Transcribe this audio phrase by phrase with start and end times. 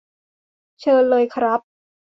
[0.81, 1.61] เชิญเลยครับ